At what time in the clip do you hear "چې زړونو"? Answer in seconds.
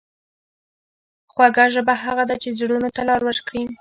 2.41-2.89